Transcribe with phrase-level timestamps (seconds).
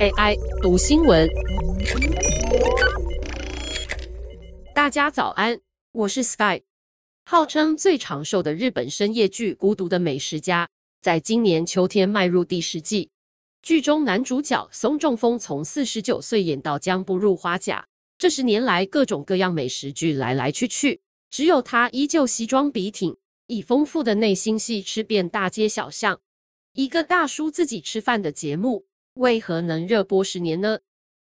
[0.00, 1.28] AI 读新闻，
[4.74, 5.60] 大家早安，
[5.92, 6.62] 我是 Sky。
[7.24, 10.66] 号称最长寿的日本深夜剧《孤独的美食家》
[11.00, 13.10] 在今年秋天迈入第十季。
[13.62, 17.86] 剧中男主角松中丰从四十九岁演到将步入花甲，
[18.18, 21.00] 这十年来各种各样美食剧来来去去，
[21.30, 23.16] 只有他依旧西装笔挺，
[23.46, 26.20] 以丰富的内心戏吃遍大街小巷。
[26.74, 30.78] 一个大叔自己吃饭的节目，为何能热播十年呢？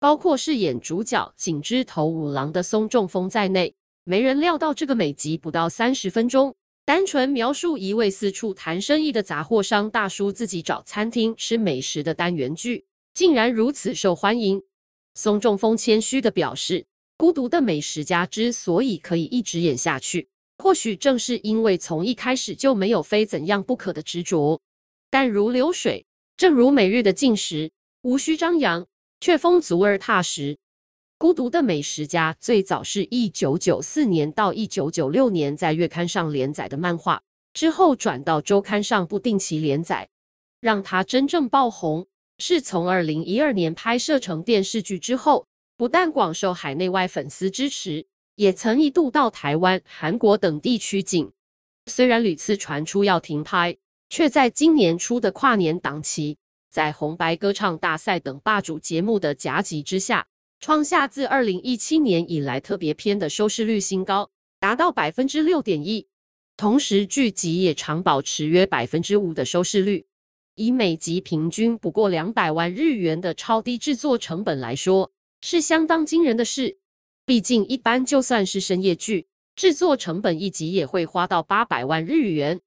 [0.00, 6.56] 包括饰演主角井之头五郎的松中丰在内，没人料到这个每集不到三十分钟。
[6.84, 12.84] 单纯描述一位四处谈生意的杂货商大叔自己找餐厅吃美食的单元剧，
[13.14, 14.60] 竟然如此受欢迎。
[15.14, 20.28] 松中丰谦虚地表示，孤独的美食家之所以可以一直演下去，
[20.58, 24.60] 或许正是因为从一开始就没有非怎样不可的执着，
[25.10, 26.06] 淡如流水，
[26.36, 28.86] 正如每日的进食，无需张扬，
[29.20, 30.56] 却丰足而踏实。
[31.18, 37.20] 孤独的美食家最早是一九九四年到一九九六年在月刊上连载的漫画，
[37.52, 40.08] 之后转到周刊上不定期连载。
[40.60, 42.06] 让他真正爆红，
[42.38, 48.06] 是从二零一二年拍摄成电视剧之后，不但广受海内外粉丝支持，
[48.36, 51.32] 也曾一度到台湾、韩国等地取景。
[51.86, 53.76] 虽然屡次传出要停拍，
[54.10, 56.36] 却在今年初的跨年档期，
[56.68, 60.26] 在红白歌唱大赛等霸主节目的夹击之下。
[60.58, 66.06] 创下自二零一七年以来特别篇的收视率新高，达到百分之六点一。
[66.54, 70.04] 同时，剧集也常保持约百分之五的收视率。
[70.56, 75.10] 以每集平均不过两百万日元的超低制作成本来说，
[75.40, 76.76] 是相当惊人的事。
[77.24, 82.60] 毕竟，一般就算是深夜剧，制作成本一集也会花到八百万日元。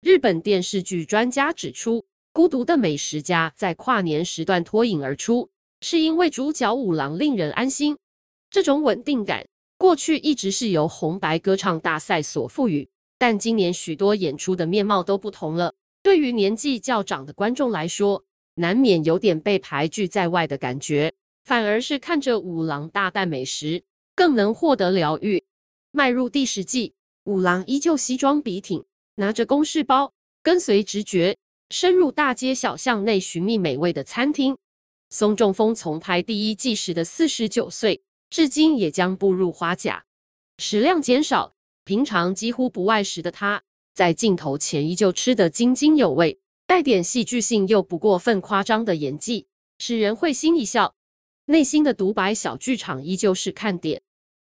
[0.00, 1.98] 日本电视剧专家指出，
[2.32, 5.50] 《孤独的美食家》在跨年时段脱颖而出。
[5.80, 7.96] 是因为主角五郎令人安心，
[8.48, 12.88] 这种稳定感过去一直是由红白歌唱大赛所赋予，
[13.18, 15.74] 但今年许多演出的面貌都不同了。
[16.02, 21.12] 对于年纪较长的观众来说，难免有点被排拒在外的感觉，
[21.44, 23.82] 反而是看着五郎大啖美食，
[24.14, 25.44] 更能获得疗愈。
[25.90, 26.94] 迈入第十季，
[27.24, 28.84] 五郎依旧西装笔挺，
[29.18, 30.12] 拿着公事包，
[30.44, 31.36] 跟随直觉，
[31.70, 34.56] 深入大街小巷内寻觅美味的餐厅。
[35.10, 40.04] 松中丰从拍第一季时的四十九岁，至今也将步入花甲，
[40.58, 49.48] 食量减少，平常几乎不外食的他，在镜头前依旧吃得津津有味，带点戏剧性又不过分夸张的演技，
[49.80, 50.94] 使人会心一笑。
[51.46, 54.00] 内心的独白小剧场依旧是看点，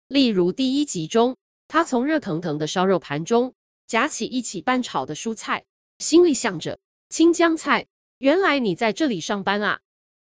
[0.09, 1.38] 例如第一集中，
[1.69, 3.53] 他从热腾腾的烧肉盘中
[3.88, 5.66] 夹起一起半炒的蔬菜，
[6.00, 6.79] 心里想着：
[7.09, 7.88] 青江菜，
[8.18, 9.81] 原来你在这里上班啊。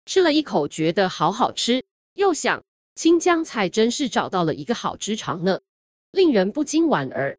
[0.04, 1.84] 吃了一口，觉得好好吃，
[2.14, 2.62] 又想
[2.94, 5.60] 青江菜真是找到了一个好职场呢，
[6.12, 7.38] 令人不禁莞尔。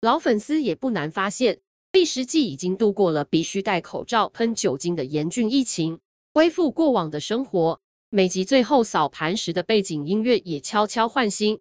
[0.00, 1.60] 老粉丝也不难发现，
[1.92, 6.00] 第十季已经度过了必须戴口罩、喷酒精的严峻疫情，
[6.34, 7.80] 恢复过往的生活。
[8.10, 11.60] 每集最后扫盘时的背景音乐也悄悄换新，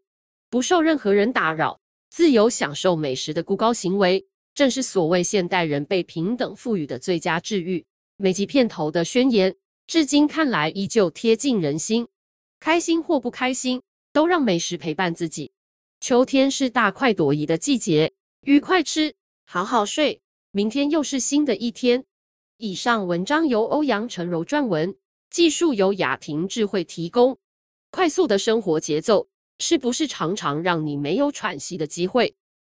[0.50, 4.25] 不受任何人打扰，自由享受美食的孤高行为，
[4.56, 7.85] 正是所谓现代人被平等赋予的最佳治愈。
[8.16, 9.56] 每集片头的宣言。
[9.85, 12.09] 至今看来依旧贴近人心，
[12.59, 13.81] 开心或不开心，
[14.12, 15.53] 都让美食陪伴自己。
[16.01, 19.16] 秋天是大快朵颐的季节，愉快吃，
[19.46, 22.03] 好好睡，明天又是新的一天。
[22.57, 24.94] 以上文章由欧阳成柔撰文，
[25.29, 27.38] 技术由雅婷智慧提供。
[27.90, 29.29] 快速的生活节奏，
[29.59, 32.35] 是不是常常让你没有喘息的机会？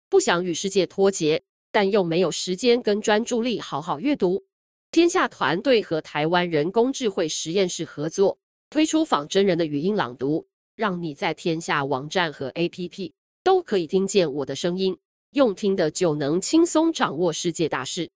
[0.09, 4.43] 不想与世界脱节，但又没有时间跟专注力好好阅读。
[4.91, 8.37] 天下团队和台湾人工智慧实验室合作
[8.69, 13.11] 推出仿真人的语音朗读，让你在天下网站和 APP
[13.43, 14.97] 都可以听见我的声音，
[15.31, 18.09] 用听的就能轻松掌握世界大事。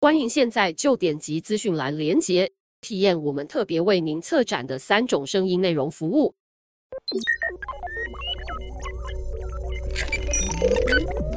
[0.00, 6.34] 欢迎现在就点击资讯栏连接，体验我们特别为您策展的三种声音内容服务。
[10.60, 11.29] Thank you.